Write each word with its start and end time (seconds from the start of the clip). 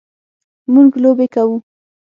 مونږ 0.73 0.89
لوبې 1.03 1.25
کوو 1.33 1.55